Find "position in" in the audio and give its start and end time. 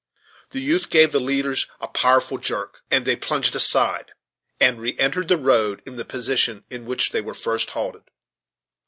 6.05-6.87